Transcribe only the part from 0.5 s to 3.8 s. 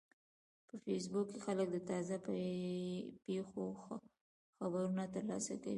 په فېسبوک کې خلک د تازه پیښو